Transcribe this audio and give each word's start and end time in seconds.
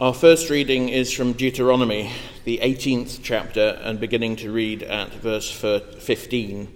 Our 0.00 0.14
first 0.14 0.48
reading 0.48 0.90
is 0.90 1.12
from 1.12 1.32
Deuteronomy, 1.32 2.12
the 2.44 2.60
18th 2.62 3.18
chapter, 3.20 3.80
and 3.82 3.98
beginning 3.98 4.36
to 4.36 4.52
read 4.52 4.84
at 4.84 5.12
verse 5.14 5.50
15. 5.50 6.68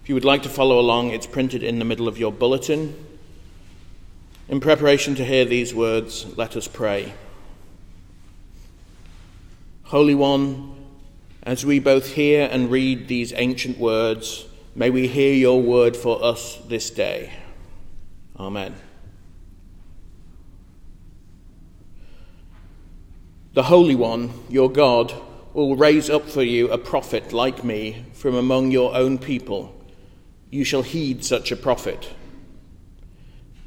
If 0.00 0.08
you 0.08 0.14
would 0.14 0.24
like 0.24 0.44
to 0.44 0.48
follow 0.48 0.78
along, 0.78 1.10
it's 1.10 1.26
printed 1.26 1.64
in 1.64 1.80
the 1.80 1.84
middle 1.84 2.06
of 2.06 2.16
your 2.16 2.30
bulletin. 2.30 2.94
In 4.48 4.60
preparation 4.60 5.16
to 5.16 5.24
hear 5.24 5.44
these 5.44 5.74
words, 5.74 6.26
let 6.38 6.54
us 6.54 6.68
pray. 6.68 7.14
Holy 9.82 10.14
One, 10.14 10.76
as 11.42 11.66
we 11.66 11.80
both 11.80 12.12
hear 12.12 12.48
and 12.52 12.70
read 12.70 13.08
these 13.08 13.32
ancient 13.32 13.78
words, 13.78 14.46
may 14.76 14.90
we 14.90 15.08
hear 15.08 15.34
your 15.34 15.60
word 15.60 15.96
for 15.96 16.22
us 16.24 16.58
this 16.68 16.88
day. 16.90 17.32
Amen. 18.38 18.76
The 23.54 23.64
Holy 23.64 23.94
One, 23.94 24.32
your 24.48 24.70
God, 24.70 25.14
will 25.52 25.76
raise 25.76 26.10
up 26.10 26.28
for 26.28 26.42
you 26.42 26.70
a 26.70 26.78
prophet 26.78 27.32
like 27.32 27.64
me 27.64 28.04
from 28.12 28.34
among 28.34 28.70
your 28.70 28.94
own 28.94 29.18
people 29.18 29.74
you 30.54 30.62
shall 30.62 30.82
heed 30.82 31.24
such 31.24 31.50
a 31.50 31.56
prophet. 31.56 32.14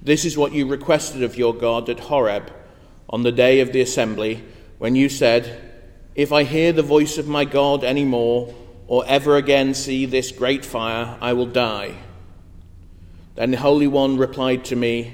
This 0.02 0.24
is 0.24 0.38
what 0.38 0.54
you 0.54 0.66
requested 0.66 1.22
of 1.22 1.38
your 1.38 1.54
God 1.54 1.90
at 1.90 2.00
Horeb 2.00 2.50
on 3.10 3.24
the 3.24 3.32
day 3.34 3.60
of 3.60 3.74
the 3.74 3.82
assembly, 3.82 4.42
when 4.78 4.96
you 4.96 5.10
said, 5.10 5.86
If 6.16 6.32
I 6.32 6.44
hear 6.44 6.72
the 6.72 6.84
voice 6.84 7.18
of 7.18 7.28
my 7.28 7.44
God 7.44 7.84
any 7.84 8.06
more, 8.06 8.56
or 8.88 9.04
ever 9.06 9.36
again 9.36 9.74
see 9.74 10.06
this 10.06 10.32
great 10.32 10.64
fire, 10.64 11.18
I 11.20 11.34
will 11.34 11.46
die. 11.46 11.96
Then 13.36 13.52
the 13.52 13.58
Holy 13.58 13.88
One 13.88 14.18
replied 14.18 14.64
to 14.66 14.78
me, 14.78 15.14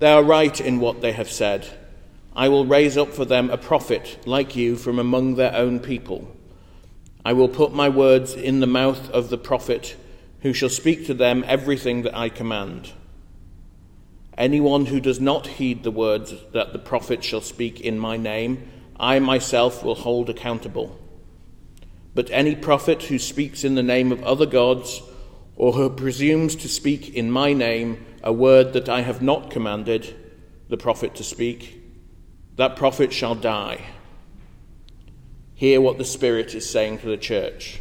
They 0.00 0.10
are 0.10 0.24
right 0.24 0.60
in 0.60 0.80
what 0.80 1.02
they 1.02 1.12
have 1.12 1.30
said. 1.30 1.68
I 2.34 2.48
will 2.48 2.64
raise 2.64 2.96
up 2.96 3.08
for 3.08 3.24
them 3.24 3.50
a 3.50 3.58
prophet 3.58 4.18
like 4.26 4.54
you 4.56 4.76
from 4.76 4.98
among 4.98 5.34
their 5.34 5.54
own 5.54 5.80
people. 5.80 6.34
I 7.24 7.32
will 7.32 7.48
put 7.48 7.72
my 7.74 7.88
words 7.88 8.34
in 8.34 8.60
the 8.60 8.66
mouth 8.66 9.10
of 9.10 9.28
the 9.28 9.38
prophet 9.38 9.96
who 10.40 10.52
shall 10.52 10.68
speak 10.68 11.06
to 11.06 11.14
them 11.14 11.44
everything 11.46 12.02
that 12.02 12.16
I 12.16 12.28
command. 12.28 12.92
Anyone 14.38 14.86
who 14.86 15.00
does 15.00 15.20
not 15.20 15.46
heed 15.46 15.82
the 15.82 15.90
words 15.90 16.34
that 16.52 16.72
the 16.72 16.78
prophet 16.78 17.22
shall 17.22 17.42
speak 17.42 17.80
in 17.80 17.98
my 17.98 18.16
name, 18.16 18.70
I 18.98 19.18
myself 19.18 19.84
will 19.84 19.96
hold 19.96 20.30
accountable. 20.30 20.98
But 22.14 22.30
any 22.30 22.54
prophet 22.56 23.02
who 23.04 23.18
speaks 23.18 23.64
in 23.64 23.74
the 23.74 23.82
name 23.82 24.12
of 24.12 24.22
other 24.22 24.46
gods, 24.46 25.02
or 25.56 25.74
who 25.74 25.90
presumes 25.90 26.56
to 26.56 26.68
speak 26.68 27.14
in 27.14 27.30
my 27.30 27.52
name 27.52 28.02
a 28.22 28.32
word 28.32 28.72
that 28.72 28.88
I 28.88 29.02
have 29.02 29.20
not 29.20 29.50
commanded 29.50 30.14
the 30.70 30.78
prophet 30.78 31.14
to 31.16 31.22
speak, 31.22 31.79
that 32.56 32.76
prophet 32.76 33.12
shall 33.12 33.34
die. 33.34 33.84
Hear 35.54 35.80
what 35.80 35.98
the 35.98 36.04
Spirit 36.04 36.54
is 36.54 36.68
saying 36.68 36.98
to 37.00 37.06
the 37.06 37.16
church. 37.16 37.80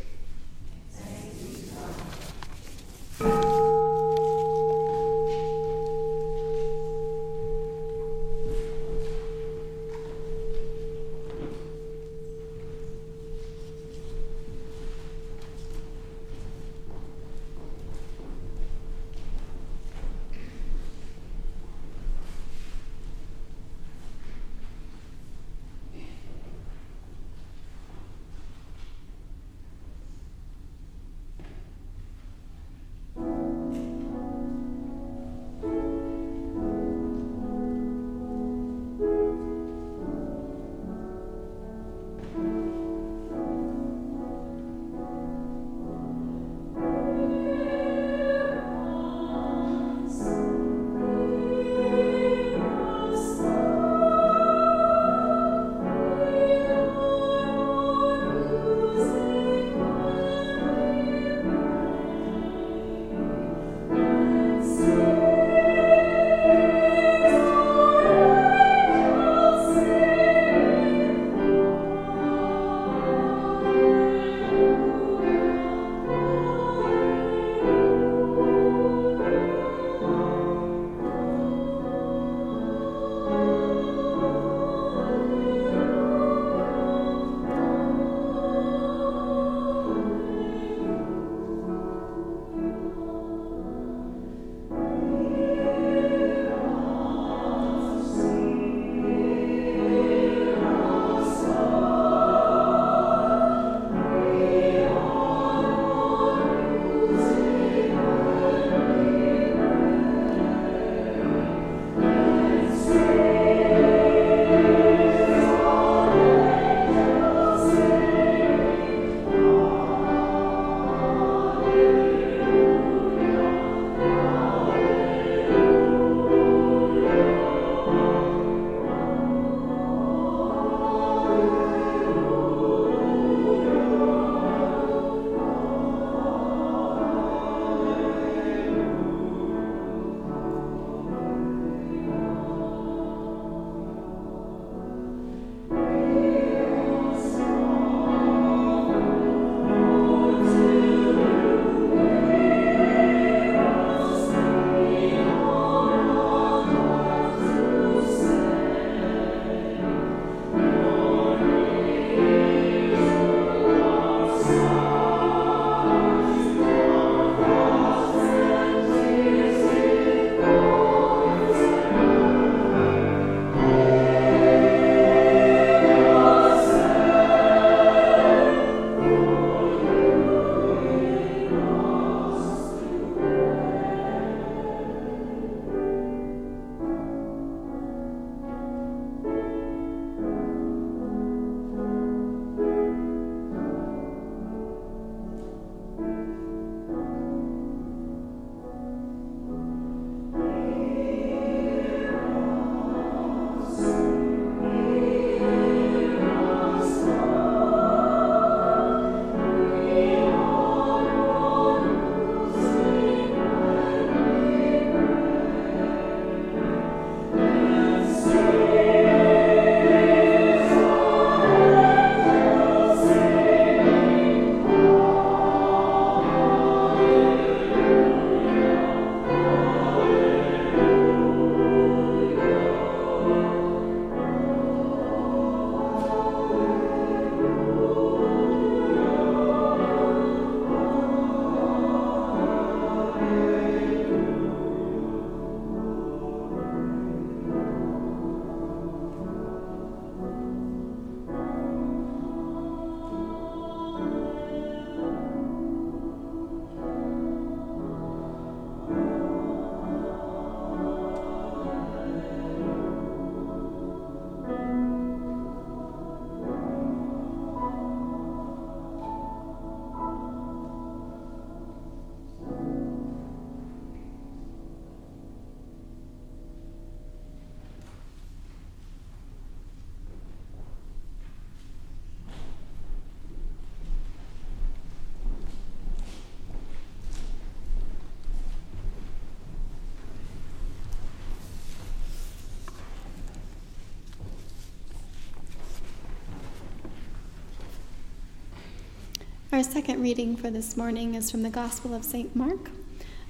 Our 299.59 299.63
second 299.63 300.01
reading 300.01 300.37
for 300.37 300.49
this 300.49 300.77
morning 300.77 301.15
is 301.15 301.29
from 301.29 301.43
the 301.43 301.49
Gospel 301.49 301.93
of 301.93 302.05
St. 302.05 302.33
Mark, 302.33 302.71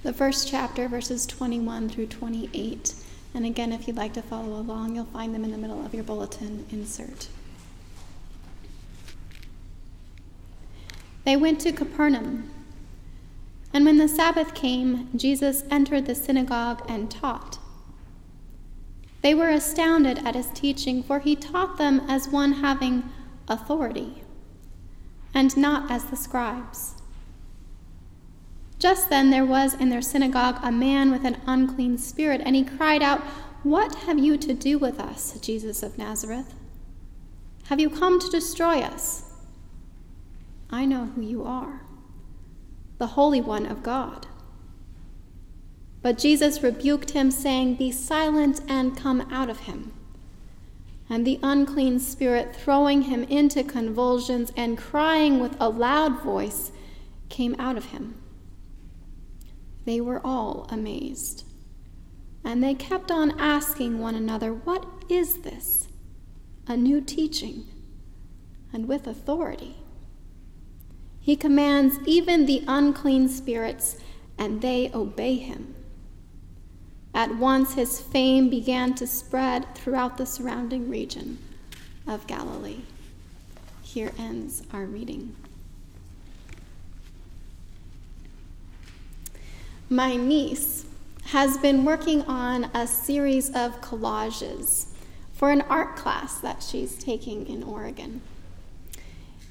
the 0.04 0.12
first 0.12 0.48
chapter, 0.48 0.86
verses 0.86 1.26
21 1.26 1.88
through 1.88 2.06
28. 2.06 2.94
And 3.34 3.44
again, 3.44 3.72
if 3.72 3.88
you'd 3.88 3.96
like 3.96 4.12
to 4.12 4.22
follow 4.22 4.52
along, 4.60 4.94
you'll 4.94 5.06
find 5.06 5.34
them 5.34 5.42
in 5.42 5.50
the 5.50 5.58
middle 5.58 5.84
of 5.84 5.92
your 5.92 6.04
bulletin 6.04 6.66
insert. 6.70 7.26
They 11.24 11.36
went 11.36 11.60
to 11.62 11.72
Capernaum. 11.72 12.48
And 13.74 13.84
when 13.84 13.98
the 13.98 14.06
Sabbath 14.06 14.54
came, 14.54 15.08
Jesus 15.16 15.64
entered 15.68 16.06
the 16.06 16.14
synagogue 16.14 16.84
and 16.88 17.10
taught. 17.10 17.58
They 19.22 19.34
were 19.34 19.50
astounded 19.50 20.24
at 20.24 20.36
his 20.36 20.50
teaching, 20.54 21.02
for 21.02 21.18
he 21.18 21.34
taught 21.34 21.76
them 21.76 22.02
as 22.08 22.28
one 22.28 22.52
having 22.52 23.02
authority, 23.48 24.22
and 25.34 25.56
not 25.56 25.90
as 25.90 26.04
the 26.04 26.16
scribes. 26.16 26.94
Just 28.78 29.10
then 29.10 29.30
there 29.30 29.44
was 29.44 29.74
in 29.74 29.90
their 29.90 30.02
synagogue 30.02 30.58
a 30.62 30.72
man 30.72 31.10
with 31.10 31.24
an 31.24 31.36
unclean 31.46 31.98
spirit, 31.98 32.40
and 32.44 32.56
he 32.56 32.64
cried 32.64 33.02
out, 33.02 33.20
What 33.62 33.94
have 34.06 34.18
you 34.18 34.38
to 34.38 34.54
do 34.54 34.78
with 34.78 34.98
us, 34.98 35.38
Jesus 35.40 35.82
of 35.82 35.98
Nazareth? 35.98 36.54
Have 37.64 37.78
you 37.78 37.90
come 37.90 38.18
to 38.18 38.30
destroy 38.30 38.80
us? 38.80 39.24
I 40.70 40.86
know 40.86 41.06
who 41.14 41.20
you 41.20 41.44
are, 41.44 41.82
the 42.98 43.08
Holy 43.08 43.40
One 43.40 43.66
of 43.66 43.82
God. 43.82 44.26
But 46.02 46.16
Jesus 46.16 46.62
rebuked 46.62 47.10
him, 47.10 47.30
saying, 47.30 47.74
Be 47.74 47.92
silent 47.92 48.62
and 48.66 48.96
come 48.96 49.20
out 49.30 49.50
of 49.50 49.60
him. 49.60 49.92
And 51.10 51.26
the 51.26 51.40
unclean 51.42 51.98
spirit, 51.98 52.54
throwing 52.54 53.02
him 53.02 53.24
into 53.24 53.64
convulsions 53.64 54.52
and 54.56 54.78
crying 54.78 55.40
with 55.40 55.56
a 55.60 55.68
loud 55.68 56.22
voice, 56.22 56.70
came 57.28 57.56
out 57.58 57.76
of 57.76 57.86
him. 57.86 58.14
They 59.84 60.00
were 60.00 60.24
all 60.24 60.68
amazed. 60.70 61.44
And 62.44 62.62
they 62.62 62.74
kept 62.74 63.10
on 63.10 63.38
asking 63.40 63.98
one 63.98 64.14
another, 64.14 64.54
What 64.54 64.86
is 65.08 65.38
this? 65.38 65.88
A 66.68 66.76
new 66.76 67.00
teaching, 67.00 67.66
and 68.72 68.86
with 68.86 69.08
authority. 69.08 69.76
He 71.18 71.34
commands 71.34 71.98
even 72.06 72.46
the 72.46 72.62
unclean 72.68 73.28
spirits, 73.28 73.98
and 74.38 74.62
they 74.62 74.92
obey 74.94 75.36
him. 75.36 75.74
At 77.14 77.36
once 77.36 77.74
his 77.74 78.00
fame 78.00 78.48
began 78.48 78.94
to 78.94 79.06
spread 79.06 79.74
throughout 79.74 80.16
the 80.16 80.26
surrounding 80.26 80.88
region 80.88 81.38
of 82.06 82.26
Galilee. 82.26 82.82
Here 83.82 84.12
ends 84.18 84.62
our 84.72 84.84
reading. 84.84 85.34
My 89.88 90.14
niece 90.14 90.86
has 91.24 91.58
been 91.58 91.84
working 91.84 92.22
on 92.22 92.70
a 92.74 92.86
series 92.86 93.48
of 93.50 93.80
collages 93.80 94.86
for 95.32 95.50
an 95.50 95.62
art 95.62 95.96
class 95.96 96.38
that 96.40 96.62
she's 96.62 96.96
taking 96.96 97.46
in 97.48 97.62
Oregon. 97.64 98.20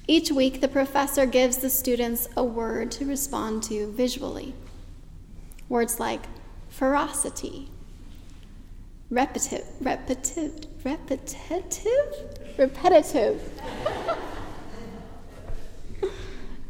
Each 0.06 0.32
week, 0.32 0.60
the 0.60 0.68
professor 0.68 1.26
gives 1.26 1.58
the 1.58 1.68
students 1.68 2.28
a 2.36 2.42
word 2.42 2.90
to 2.92 3.04
respond 3.04 3.62
to 3.64 3.92
visually. 3.92 4.54
Words 5.68 6.00
like 6.00 6.22
ferocity, 6.70 7.68
repetitive, 9.10 9.66
repetitive, 9.80 10.66
repetitive, 10.82 12.38
repetitive, 12.58 13.62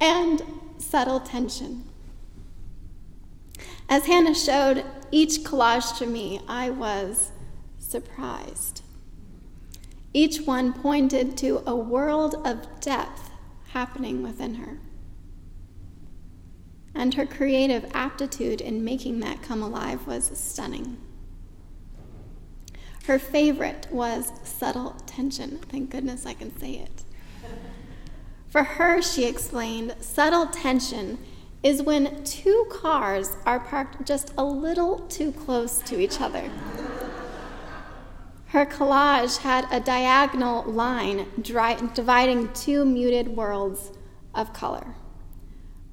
and 0.00 0.42
subtle 0.78 1.20
tension. 1.20 1.84
As 3.88 4.06
Hannah 4.06 4.34
showed 4.34 4.84
each 5.12 5.40
collage 5.40 5.98
to 5.98 6.06
me, 6.06 6.40
I 6.48 6.70
was 6.70 7.30
surprised. 7.78 8.82
Each 10.12 10.40
one 10.40 10.72
pointed 10.72 11.36
to 11.38 11.62
a 11.66 11.76
world 11.76 12.34
of 12.44 12.80
depth 12.80 13.30
happening 13.72 14.22
within 14.22 14.56
her. 14.56 14.78
And 16.94 17.14
her 17.14 17.26
creative 17.26 17.90
aptitude 17.94 18.60
in 18.60 18.84
making 18.84 19.20
that 19.20 19.42
come 19.42 19.62
alive 19.62 20.06
was 20.06 20.26
stunning. 20.36 20.98
Her 23.06 23.18
favorite 23.18 23.86
was 23.90 24.32
subtle 24.44 24.96
tension. 25.06 25.58
Thank 25.68 25.90
goodness 25.90 26.26
I 26.26 26.34
can 26.34 26.56
say 26.58 26.74
it. 26.74 27.04
For 28.48 28.64
her, 28.64 29.00
she 29.00 29.26
explained, 29.26 29.94
subtle 30.00 30.46
tension 30.46 31.18
is 31.62 31.82
when 31.82 32.24
two 32.24 32.66
cars 32.70 33.36
are 33.46 33.60
parked 33.60 34.06
just 34.06 34.32
a 34.36 34.44
little 34.44 35.00
too 35.08 35.30
close 35.32 35.80
to 35.82 36.00
each 36.00 36.20
other. 36.20 36.50
Her 38.46 38.66
collage 38.66 39.38
had 39.38 39.66
a 39.70 39.78
diagonal 39.78 40.64
line 40.64 41.26
dry, 41.40 41.74
dividing 41.94 42.52
two 42.52 42.84
muted 42.84 43.28
worlds 43.28 43.92
of 44.34 44.52
color, 44.52 44.96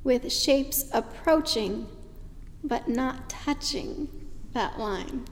with 0.08 0.32
shapes 0.32 0.86
approaching 0.94 1.86
but 2.64 2.88
not 2.88 3.30
touching 3.30 4.08
that 4.54 4.80
line. 4.80 5.26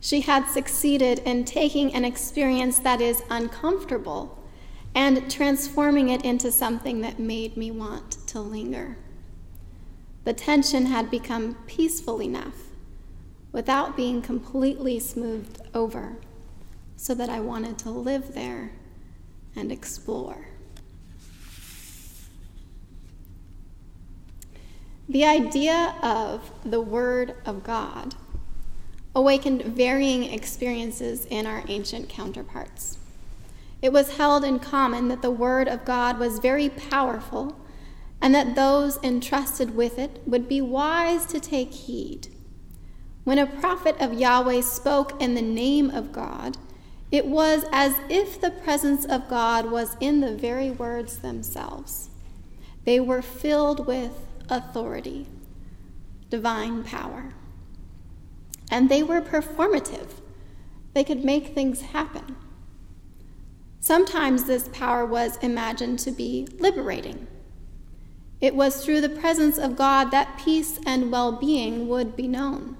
She 0.00 0.22
had 0.22 0.48
succeeded 0.48 1.18
in 1.18 1.44
taking 1.44 1.94
an 1.94 2.06
experience 2.06 2.78
that 2.78 3.02
is 3.02 3.22
uncomfortable 3.28 4.42
and 4.94 5.30
transforming 5.30 6.08
it 6.08 6.24
into 6.24 6.50
something 6.50 7.02
that 7.02 7.18
made 7.18 7.58
me 7.58 7.70
want 7.70 8.12
to 8.28 8.40
linger. 8.40 8.96
The 10.24 10.32
tension 10.32 10.86
had 10.86 11.10
become 11.10 11.56
peaceful 11.66 12.22
enough 12.22 12.56
without 13.52 13.98
being 13.98 14.22
completely 14.22 14.98
smoothed 14.98 15.60
over 15.74 16.16
so 16.96 17.14
that 17.16 17.28
I 17.28 17.38
wanted 17.38 17.76
to 17.80 17.90
live 17.90 18.32
there 18.32 18.72
and 19.54 19.70
explore. 19.70 20.51
The 25.08 25.24
idea 25.24 25.96
of 26.00 26.52
the 26.64 26.80
Word 26.80 27.34
of 27.44 27.64
God 27.64 28.14
awakened 29.14 29.62
varying 29.62 30.24
experiences 30.24 31.26
in 31.26 31.46
our 31.46 31.64
ancient 31.68 32.08
counterparts. 32.08 32.98
It 33.82 33.92
was 33.92 34.16
held 34.16 34.44
in 34.44 34.60
common 34.60 35.08
that 35.08 35.20
the 35.20 35.30
Word 35.30 35.66
of 35.66 35.84
God 35.84 36.18
was 36.18 36.38
very 36.38 36.68
powerful 36.68 37.58
and 38.20 38.32
that 38.32 38.54
those 38.54 39.02
entrusted 39.02 39.74
with 39.74 39.98
it 39.98 40.22
would 40.24 40.48
be 40.48 40.60
wise 40.60 41.26
to 41.26 41.40
take 41.40 41.72
heed. 41.72 42.28
When 43.24 43.38
a 43.38 43.46
prophet 43.46 43.96
of 44.00 44.14
Yahweh 44.14 44.60
spoke 44.60 45.20
in 45.20 45.34
the 45.34 45.42
name 45.42 45.90
of 45.90 46.12
God, 46.12 46.56
it 47.10 47.26
was 47.26 47.64
as 47.72 47.96
if 48.08 48.40
the 48.40 48.50
presence 48.50 49.04
of 49.04 49.28
God 49.28 49.70
was 49.70 49.96
in 50.00 50.20
the 50.20 50.34
very 50.34 50.70
words 50.70 51.18
themselves. 51.18 52.08
They 52.84 53.00
were 53.00 53.22
filled 53.22 53.86
with 53.86 54.12
authority, 54.52 55.26
divine 56.28 56.84
power. 56.84 57.32
And 58.70 58.88
they 58.88 59.02
were 59.02 59.20
performative. 59.20 60.20
They 60.94 61.04
could 61.04 61.24
make 61.24 61.48
things 61.48 61.80
happen. 61.80 62.36
Sometimes 63.80 64.44
this 64.44 64.68
power 64.68 65.04
was 65.04 65.38
imagined 65.38 65.98
to 66.00 66.12
be 66.12 66.46
liberating. 66.58 67.26
It 68.40 68.54
was 68.54 68.84
through 68.84 69.00
the 69.00 69.08
presence 69.08 69.58
of 69.58 69.76
God 69.76 70.10
that 70.10 70.38
peace 70.38 70.78
and 70.86 71.10
well 71.10 71.32
being 71.32 71.88
would 71.88 72.14
be 72.14 72.28
known. 72.28 72.76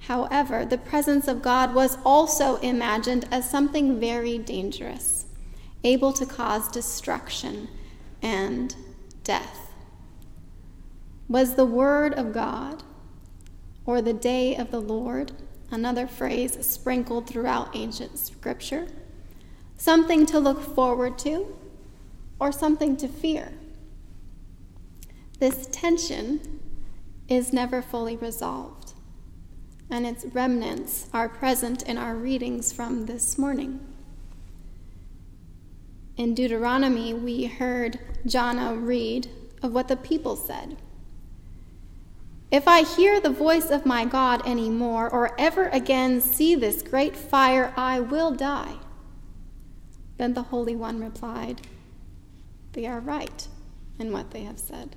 However, 0.00 0.64
the 0.64 0.78
presence 0.78 1.26
of 1.26 1.42
God 1.42 1.74
was 1.74 1.98
also 2.04 2.56
imagined 2.56 3.26
as 3.30 3.50
something 3.50 3.98
very 3.98 4.38
dangerous, 4.38 5.26
able 5.82 6.12
to 6.12 6.24
cause 6.24 6.68
destruction 6.68 7.68
and 8.22 8.74
death. 9.24 9.65
Was 11.28 11.54
the 11.54 11.66
Word 11.66 12.14
of 12.14 12.32
God, 12.32 12.82
or 13.84 14.00
the 14.00 14.12
day 14.12 14.56
of 14.56 14.70
the 14.70 14.80
Lord, 14.80 15.32
another 15.70 16.06
phrase 16.06 16.64
sprinkled 16.66 17.26
throughout 17.26 17.74
ancient 17.74 18.18
scripture? 18.18 18.86
something 19.76 20.26
to 20.26 20.38
look 20.38 20.60
forward 20.60 21.18
to, 21.18 21.54
or 22.40 22.52
something 22.52 22.96
to 22.96 23.08
fear. 23.08 23.52
This 25.38 25.66
tension 25.70 26.60
is 27.28 27.52
never 27.52 27.82
fully 27.82 28.16
resolved, 28.16 28.94
and 29.90 30.06
its 30.06 30.24
remnants 30.26 31.08
are 31.12 31.28
present 31.28 31.82
in 31.82 31.98
our 31.98 32.14
readings 32.14 32.72
from 32.72 33.06
this 33.06 33.36
morning. 33.36 33.80
In 36.16 36.34
Deuteronomy, 36.34 37.12
we 37.12 37.44
heard 37.44 37.98
Jonah 38.24 38.74
read 38.74 39.28
of 39.62 39.72
what 39.72 39.88
the 39.88 39.96
people 39.96 40.36
said. 40.36 40.78
If 42.50 42.68
I 42.68 42.82
hear 42.82 43.20
the 43.20 43.30
voice 43.30 43.70
of 43.70 43.84
my 43.84 44.04
God 44.04 44.40
any 44.44 44.70
more, 44.70 45.10
or 45.10 45.38
ever 45.38 45.68
again 45.68 46.20
see 46.20 46.54
this 46.54 46.80
great 46.82 47.16
fire, 47.16 47.72
I 47.76 47.98
will 47.98 48.30
die. 48.30 48.76
Then 50.16 50.34
the 50.34 50.42
Holy 50.42 50.76
One 50.76 51.00
replied, 51.00 51.62
they 52.72 52.86
are 52.86 53.00
right 53.00 53.48
in 53.98 54.12
what 54.12 54.30
they 54.30 54.42
have 54.42 54.58
said. 54.58 54.94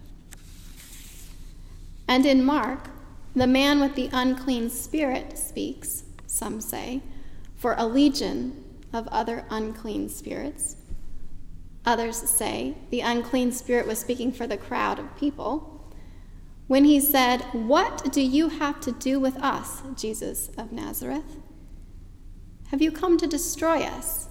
And 2.08 2.26
in 2.26 2.44
Mark, 2.44 2.90
the 3.36 3.48
man 3.48 3.80
with 3.80 3.96
the 3.96 4.10
unclean 4.12 4.70
spirit 4.70 5.38
speaks, 5.38 6.04
some 6.28 6.62
say, 6.62 7.02
for 7.56 7.76
a 7.78 7.86
legion 7.86 8.64
of 8.94 9.08
other 9.08 9.46
unclean 9.50 10.10
spirits. 10.10 10.76
Others 11.86 12.18
say 12.18 12.76
the 12.90 13.02
unclean 13.02 13.52
spirit 13.52 13.88
was 13.88 14.00
speaking 14.00 14.32
for 14.32 14.46
the 14.46 14.58
crowd 14.58 15.00
of 15.00 15.18
people 15.18 15.79
when 16.70 16.86
he 16.86 17.00
said, 17.00 17.42
What 17.52 18.14
do 18.14 18.22
you 18.22 18.48
have 18.48 18.80
to 18.82 18.92
do 18.92 19.20
with 19.20 19.36
us, 19.38 19.82
Jesus 19.96 20.52
of 20.56 20.72
Nazareth? 20.72 21.38
Have 22.70 22.80
you 22.80 22.92
come 22.92 23.18
to 23.18 23.26
destroy 23.26 23.82
us? 23.82 24.28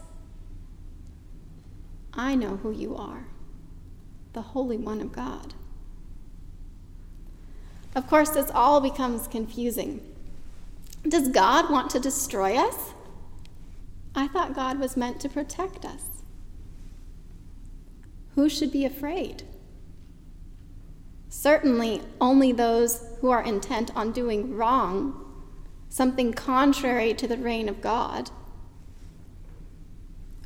I 2.14 2.37
know 2.37 2.57
who 2.59 2.71
you 2.71 2.95
are, 2.95 3.26
the 4.35 4.40
Holy 4.42 4.76
One 4.76 5.00
of 5.00 5.11
God. 5.11 5.54
Of 7.97 8.07
course, 8.07 8.30
this 8.30 8.52
all 8.54 8.80
becomes 8.80 9.26
confusing. 9.26 10.00
Does 11.09 11.30
God 11.30 11.68
want 11.68 11.90
to 11.90 11.99
destroy 11.99 12.57
us? 12.57 12.92
I 14.14 14.28
thought 14.28 14.54
God 14.54 14.78
was 14.78 14.97
meant 14.97 15.18
to 15.21 15.28
protect 15.28 15.85
us. 15.85 16.04
Who 18.37 18.49
should 18.49 18.71
be 18.71 18.85
afraid? 18.85 19.42
Certainly, 21.28 22.02
only 22.20 22.52
those 22.52 23.04
who 23.20 23.30
are 23.30 23.42
intent 23.42 23.94
on 23.94 24.12
doing 24.12 24.56
wrong, 24.56 25.25
something 25.88 26.32
contrary 26.32 27.14
to 27.14 27.26
the 27.26 27.37
reign 27.37 27.68
of 27.68 27.80
God. 27.80 28.30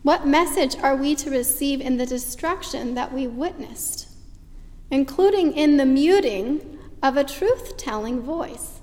What 0.03 0.27
message 0.27 0.77
are 0.77 0.97
we 0.97 1.15
to 1.17 1.31
receive 1.31 1.81
in 1.81 1.97
the 1.97 2.07
destruction 2.07 2.95
that 2.95 3.13
we 3.13 3.27
witnessed, 3.29 4.09
including 4.91 5.53
in 5.53 5.77
the 5.77 5.87
muting 5.87 6.79
of 7.03 7.17
a 7.17 7.25
truth 7.25 7.77
telling 7.77 8.21
voice? 8.21 8.81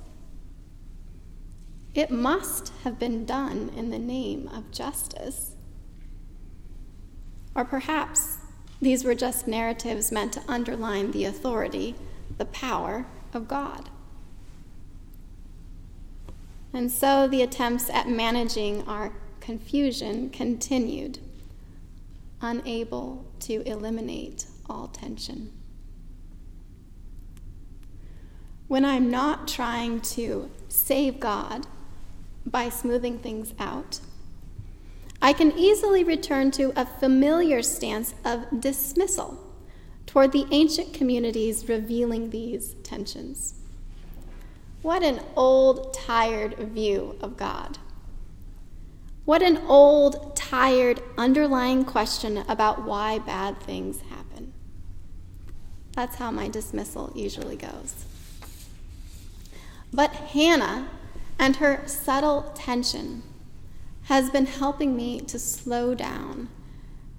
It 1.93 2.11
must 2.11 2.71
have 2.83 2.97
been 2.97 3.25
done 3.25 3.71
in 3.75 3.89
the 3.89 3.99
name 3.99 4.47
of 4.47 4.71
justice. 4.71 5.55
Or 7.53 7.65
perhaps 7.65 8.38
these 8.81 9.03
were 9.03 9.15
just 9.15 9.47
narratives 9.47 10.11
meant 10.11 10.33
to 10.33 10.43
underline 10.47 11.11
the 11.11 11.25
authority, 11.25 11.95
the 12.37 12.45
power 12.45 13.05
of 13.33 13.47
God. 13.47 13.89
And 16.73 16.91
so 16.91 17.27
the 17.27 17.41
attempts 17.41 17.89
at 17.89 18.07
managing 18.07 18.87
our 18.87 19.11
confusion 19.41 20.29
continued, 20.29 21.19
unable 22.41 23.25
to 23.41 23.61
eliminate 23.67 24.45
all 24.69 24.87
tension. 24.87 25.51
When 28.67 28.85
I'm 28.85 29.09
not 29.09 29.47
trying 29.47 29.99
to 30.01 30.51
save 30.67 31.19
God 31.19 31.65
by 32.45 32.69
smoothing 32.69 33.17
things 33.17 33.53
out, 33.57 33.99
I 35.21 35.33
can 35.33 35.51
easily 35.57 36.03
return 36.03 36.51
to 36.51 36.71
a 36.79 36.85
familiar 36.85 37.61
stance 37.61 38.15
of 38.23 38.61
dismissal 38.61 39.37
toward 40.05 40.31
the 40.31 40.47
ancient 40.51 40.93
communities 40.93 41.67
revealing 41.67 42.29
these 42.29 42.75
tensions. 42.83 43.55
What 44.81 45.03
an 45.03 45.19
old, 45.35 45.93
tired 45.93 46.55
view 46.57 47.17
of 47.21 47.35
God. 47.35 47.77
What 49.25 49.43
an 49.43 49.57
old, 49.67 50.35
tired, 50.35 51.03
underlying 51.17 51.83
question 51.83 52.37
about 52.47 52.85
why 52.85 53.19
bad 53.19 53.59
things 53.59 54.01
happen. 54.09 54.53
That's 55.91 56.15
how 56.15 56.31
my 56.31 56.47
dismissal 56.47 57.11
usually 57.13 57.57
goes. 57.57 58.05
But 59.93 60.11
Hannah 60.11 60.89
and 61.37 61.57
her 61.57 61.85
subtle 61.87 62.51
tension 62.55 63.23
has 64.09 64.31
been 64.31 64.47
helping 64.47 64.95
me 64.95 65.19
to 65.19 65.37
slow 65.37 65.93
down 65.93 66.49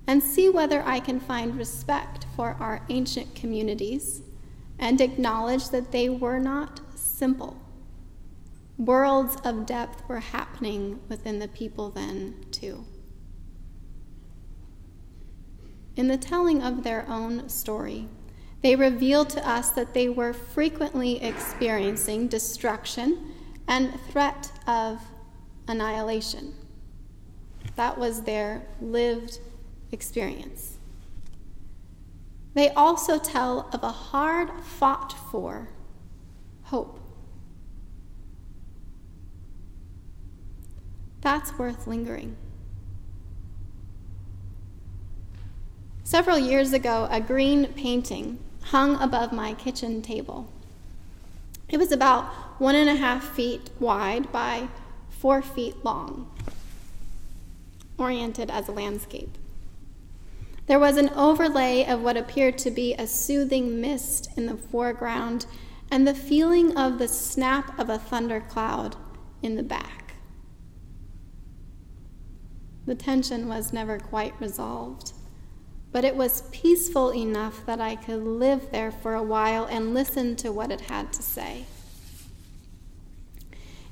and 0.08 0.20
see 0.20 0.48
whether 0.48 0.82
I 0.82 0.98
can 0.98 1.20
find 1.20 1.56
respect 1.56 2.26
for 2.34 2.56
our 2.58 2.84
ancient 2.88 3.36
communities 3.36 4.22
and 4.76 5.00
acknowledge 5.00 5.68
that 5.68 5.92
they 5.92 6.08
were 6.08 6.40
not 6.40 6.80
simple. 6.96 7.56
Worlds 8.76 9.36
of 9.44 9.66
depth 9.66 10.02
were 10.08 10.18
happening 10.18 10.98
within 11.08 11.38
the 11.38 11.46
people 11.46 11.90
then, 11.90 12.44
too. 12.50 12.84
In 15.94 16.08
the 16.08 16.18
telling 16.18 16.60
of 16.60 16.82
their 16.82 17.08
own 17.08 17.48
story, 17.48 18.08
they 18.62 18.74
revealed 18.74 19.30
to 19.30 19.48
us 19.48 19.70
that 19.70 19.94
they 19.94 20.08
were 20.08 20.32
frequently 20.32 21.22
experiencing 21.22 22.26
destruction 22.26 23.32
and 23.68 23.96
threat 24.10 24.50
of 24.66 25.00
annihilation. 25.68 26.54
That 27.76 27.98
was 27.98 28.22
their 28.22 28.66
lived 28.80 29.40
experience. 29.92 30.78
They 32.54 32.70
also 32.70 33.18
tell 33.18 33.68
of 33.72 33.82
a 33.82 33.92
hard 33.92 34.50
fought 34.62 35.12
for 35.30 35.68
hope. 36.64 36.98
That's 41.20 41.56
worth 41.58 41.86
lingering. 41.86 42.36
Several 46.02 46.38
years 46.38 46.72
ago, 46.72 47.06
a 47.10 47.20
green 47.20 47.66
painting 47.74 48.38
hung 48.64 49.00
above 49.00 49.32
my 49.32 49.54
kitchen 49.54 50.02
table. 50.02 50.48
It 51.68 51.78
was 51.78 51.92
about 51.92 52.24
one 52.60 52.74
and 52.74 52.90
a 52.90 52.96
half 52.96 53.24
feet 53.24 53.70
wide 53.78 54.32
by 54.32 54.68
four 55.08 55.40
feet 55.40 55.84
long 55.84 56.28
oriented 58.00 58.50
as 58.50 58.68
a 58.68 58.72
landscape. 58.72 59.36
There 60.66 60.78
was 60.78 60.96
an 60.96 61.10
overlay 61.10 61.84
of 61.84 62.00
what 62.00 62.16
appeared 62.16 62.56
to 62.58 62.70
be 62.70 62.94
a 62.94 63.06
soothing 63.06 63.80
mist 63.80 64.30
in 64.36 64.46
the 64.46 64.56
foreground 64.56 65.46
and 65.90 66.06
the 66.06 66.14
feeling 66.14 66.76
of 66.76 66.98
the 66.98 67.08
snap 67.08 67.78
of 67.78 67.90
a 67.90 67.98
thundercloud 67.98 68.96
in 69.42 69.56
the 69.56 69.62
back. 69.62 70.14
The 72.86 72.94
tension 72.94 73.48
was 73.48 73.72
never 73.72 73.98
quite 73.98 74.40
resolved, 74.40 75.12
but 75.92 76.04
it 76.04 76.16
was 76.16 76.48
peaceful 76.52 77.12
enough 77.12 77.66
that 77.66 77.80
I 77.80 77.96
could 77.96 78.22
live 78.22 78.70
there 78.70 78.92
for 78.92 79.14
a 79.14 79.22
while 79.22 79.64
and 79.64 79.92
listen 79.92 80.36
to 80.36 80.52
what 80.52 80.70
it 80.70 80.82
had 80.82 81.12
to 81.14 81.22
say. 81.22 81.64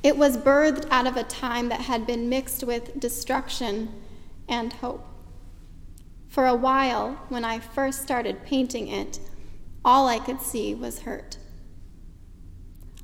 It 0.03 0.17
was 0.17 0.37
birthed 0.37 0.87
out 0.91 1.07
of 1.07 1.17
a 1.17 1.25
time 1.25 1.69
that 1.71 1.83
had 1.83 2.07
been 2.07 2.29
mixed 2.29 2.63
with 2.63 2.99
destruction 3.01 3.93
and 4.49 4.73
hope. 4.73 5.05
For 6.29 6.47
a 6.47 6.55
while, 6.55 7.19
when 7.29 7.45
I 7.45 7.59
first 7.59 8.03
started 8.03 8.45
painting 8.45 8.89
it, 8.89 9.19
all 9.85 10.07
I 10.07 10.19
could 10.19 10.41
see 10.41 10.75
was 10.75 11.01
hurt. 11.01 11.39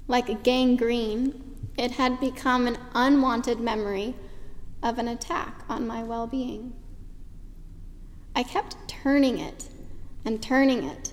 Like 0.06 0.28
a 0.28 0.34
gangrene, 0.34 1.56
it 1.76 1.92
had 1.92 2.20
become 2.20 2.66
an 2.66 2.78
unwanted 2.94 3.58
memory 3.58 4.14
of 4.82 4.98
an 4.98 5.08
attack 5.08 5.64
on 5.68 5.86
my 5.86 6.02
well 6.02 6.26
being. 6.26 6.74
I 8.36 8.42
kept 8.42 8.76
turning 8.86 9.38
it 9.38 9.68
and 10.24 10.42
turning 10.42 10.84
it, 10.84 11.12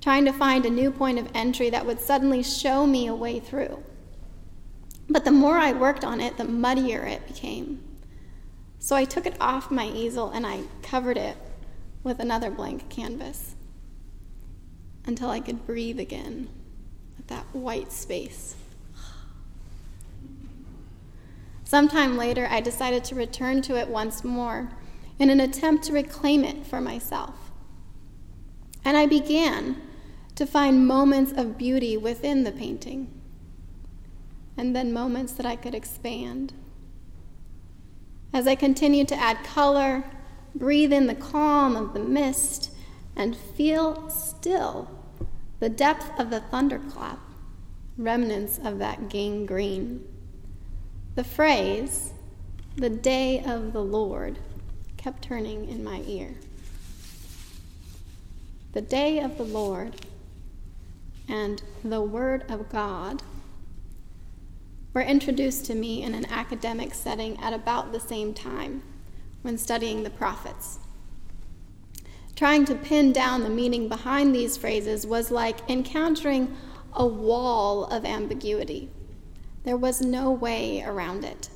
trying 0.00 0.24
to 0.24 0.32
find 0.32 0.66
a 0.66 0.70
new 0.70 0.90
point 0.90 1.18
of 1.18 1.30
entry 1.34 1.70
that 1.70 1.86
would 1.86 2.00
suddenly 2.00 2.42
show 2.42 2.86
me 2.86 3.06
a 3.06 3.14
way 3.14 3.38
through. 3.40 3.82
But 5.10 5.24
the 5.24 5.32
more 5.32 5.58
I 5.58 5.72
worked 5.72 6.04
on 6.04 6.20
it, 6.20 6.36
the 6.36 6.44
muddier 6.44 7.04
it 7.04 7.26
became. 7.26 7.82
So 8.78 8.94
I 8.94 9.04
took 9.04 9.26
it 9.26 9.36
off 9.40 9.70
my 9.70 9.88
easel 9.88 10.30
and 10.30 10.46
I 10.46 10.62
covered 10.82 11.18
it 11.18 11.36
with 12.04 12.20
another 12.20 12.48
blank 12.48 12.88
canvas 12.88 13.56
until 15.04 15.28
I 15.28 15.40
could 15.40 15.66
breathe 15.66 15.98
again 15.98 16.48
with 17.16 17.26
that 17.26 17.44
white 17.52 17.90
space. 17.90 18.54
Sometime 21.64 22.16
later, 22.16 22.46
I 22.48 22.60
decided 22.60 23.02
to 23.04 23.16
return 23.16 23.62
to 23.62 23.76
it 23.76 23.88
once 23.88 24.22
more 24.22 24.70
in 25.18 25.28
an 25.28 25.40
attempt 25.40 25.84
to 25.84 25.92
reclaim 25.92 26.44
it 26.44 26.64
for 26.64 26.80
myself. 26.80 27.34
And 28.84 28.96
I 28.96 29.06
began 29.06 29.82
to 30.36 30.46
find 30.46 30.86
moments 30.86 31.32
of 31.32 31.58
beauty 31.58 31.96
within 31.96 32.44
the 32.44 32.52
painting 32.52 33.19
and 34.60 34.76
then 34.76 34.92
moments 34.92 35.32
that 35.32 35.46
I 35.46 35.56
could 35.56 35.74
expand. 35.74 36.52
As 38.30 38.46
I 38.46 38.54
continued 38.54 39.08
to 39.08 39.16
add 39.16 39.42
color, 39.42 40.04
breathe 40.54 40.92
in 40.92 41.06
the 41.06 41.14
calm 41.14 41.76
of 41.76 41.94
the 41.94 42.00
mist, 42.00 42.70
and 43.16 43.34
feel 43.34 44.10
still 44.10 44.90
the 45.60 45.70
depth 45.70 46.10
of 46.20 46.28
the 46.28 46.40
thunderclap, 46.40 47.18
remnants 47.96 48.58
of 48.62 48.78
that 48.80 49.08
gangrene. 49.08 50.06
The 51.14 51.24
phrase, 51.24 52.12
the 52.76 52.90
day 52.90 53.42
of 53.42 53.72
the 53.72 53.82
Lord, 53.82 54.40
kept 54.98 55.22
turning 55.22 55.70
in 55.70 55.82
my 55.82 56.02
ear. 56.06 56.34
the 58.72 58.82
day 58.82 59.20
of 59.20 59.38
the 59.38 59.44
Lord 59.44 59.96
and 61.28 61.62
the 61.82 62.02
Word 62.02 62.44
of 62.50 62.68
God 62.68 63.22
were 64.92 65.02
introduced 65.02 65.64
to 65.66 65.74
me 65.74 66.02
in 66.02 66.14
an 66.14 66.26
academic 66.26 66.94
setting 66.94 67.38
at 67.40 67.52
about 67.52 67.92
the 67.92 68.00
same 68.00 68.34
time 68.34 68.82
when 69.42 69.56
studying 69.56 70.02
the 70.02 70.10
prophets. 70.10 70.78
Trying 72.34 72.64
to 72.66 72.74
pin 72.74 73.12
down 73.12 73.42
the 73.42 73.50
meaning 73.50 73.88
behind 73.88 74.34
these 74.34 74.56
phrases 74.56 75.06
was 75.06 75.30
like 75.30 75.68
encountering 75.68 76.56
a 76.92 77.06
wall 77.06 77.84
of 77.84 78.04
ambiguity. 78.04 78.90
There 79.64 79.76
was 79.76 80.00
no 80.00 80.30
way 80.30 80.82
around 80.82 81.24
it. 81.24 81.50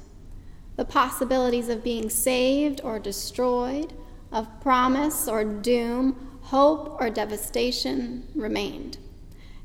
The 0.77 0.85
possibilities 0.85 1.69
of 1.69 1.85
being 1.85 2.11
saved 2.11 2.81
or 2.85 2.99
destroyed, 2.99 3.95
of 4.31 4.61
promise 4.61 5.27
or 5.27 5.45
doom, 5.45 6.39
hope 6.43 7.01
or 7.01 7.09
devastation 7.09 8.29
remained. 8.35 8.99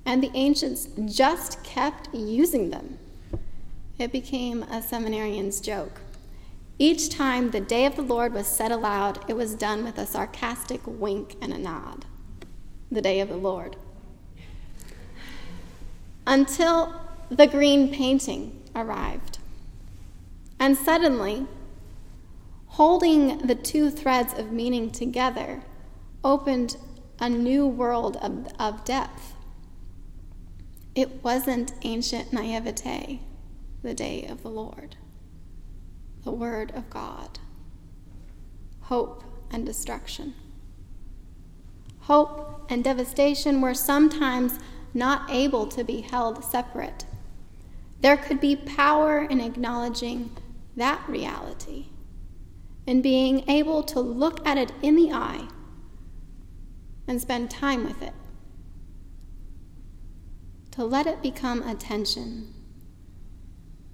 And 0.05 0.23
the 0.23 0.32
ancients 0.34 0.88
just 1.05 1.63
kept 1.63 2.13
using 2.13 2.69
them. 2.69 2.99
It 3.99 4.13
became 4.13 4.63
a 4.63 4.81
seminarian's 4.81 5.59
joke. 5.59 5.99
Each 6.77 7.09
time 7.09 7.51
the 7.51 7.59
day 7.59 7.85
of 7.85 7.97
the 7.97 8.01
Lord 8.01 8.33
was 8.33 8.47
said 8.47 8.71
aloud, 8.71 9.29
it 9.29 9.35
was 9.35 9.53
done 9.53 9.83
with 9.83 9.97
a 9.97 10.05
sarcastic 10.05 10.79
wink 10.85 11.35
and 11.41 11.51
a 11.51 11.57
nod. 11.57 12.05
The 12.89 13.01
day 13.01 13.19
of 13.19 13.27
the 13.27 13.35
Lord. 13.35 13.75
Until 16.25 16.95
the 17.29 17.45
green 17.45 17.93
painting 17.93 18.63
arrived. 18.73 19.39
And 20.57 20.77
suddenly, 20.77 21.45
holding 22.67 23.39
the 23.39 23.55
two 23.55 23.89
threads 23.89 24.33
of 24.33 24.53
meaning 24.53 24.91
together 24.91 25.62
opened 26.23 26.77
a 27.19 27.27
new 27.29 27.67
world 27.67 28.15
of, 28.17 28.47
of 28.57 28.85
depth. 28.85 29.33
It 30.95 31.21
wasn't 31.21 31.73
ancient 31.81 32.31
naivete, 32.31 33.19
the 33.82 33.94
day 33.94 34.26
of 34.26 34.44
the 34.44 34.50
Lord 34.50 34.96
the 36.24 36.32
Word 36.32 36.72
of 36.76 36.89
God. 36.89 37.39
Hope 38.82 39.24
and 39.52 39.65
destruction. 39.65 40.34
Hope 42.02 42.65
and 42.70 42.84
devastation 42.84 43.62
were 43.62 43.74
sometimes 43.74 44.60
not 44.94 45.30
able 45.30 45.68
to 45.68 45.84
be 45.84 46.02
held 46.02 46.44
separate. 46.44 47.06
There 48.02 48.18
could 48.18 48.39
be 48.39 48.56
power 48.56 49.24
in 49.24 49.42
acknowledging 49.42 50.32
that 50.76 51.08
reality, 51.08 51.88
in 52.86 53.02
being 53.02 53.50
able 53.50 53.84
to 53.84 54.00
look 54.00 54.46
at 54.48 54.58
it 54.58 54.72
in 54.82 54.96
the 54.96 55.12
eye 55.12 55.48
and 57.08 57.22
spend 57.22 57.52
time 57.52 57.84
with 57.84 58.02
it, 58.02 58.13
to 60.72 60.86
let 60.86 61.06
it 61.06 61.22
become 61.22 61.62
attention 61.63 62.54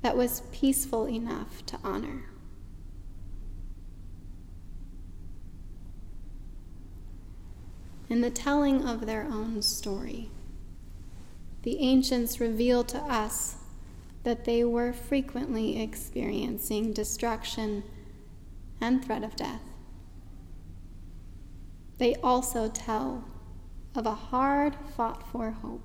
that 0.06 0.16
was 0.16 0.44
peaceful 0.52 1.10
enough 1.10 1.66
to 1.66 1.80
honor. 1.84 2.26
In 8.08 8.22
the 8.22 8.30
telling 8.30 8.86
of 8.86 9.08
their 9.08 9.24
own 9.24 9.64
story, 9.64 10.30
the 11.64 11.80
ancients 11.80 12.40
reveal 12.40 12.84
to 12.84 13.00
us 13.00 13.56
that 14.22 14.46
they 14.46 14.64
were 14.64 14.94
frequently 14.94 15.82
experiencing 15.82 16.94
destruction 16.94 17.84
and 18.80 19.04
threat 19.04 19.24
of 19.24 19.36
death. 19.36 19.64
They 21.98 22.14
also 22.18 22.70
tell 22.70 23.24
of 23.96 24.06
a 24.06 24.14
hard 24.14 24.76
fought 24.96 25.28
for 25.32 25.50
hope. 25.50 25.82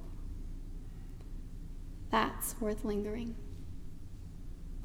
That's 2.10 2.60
worth 2.60 2.84
lingering 2.84 3.34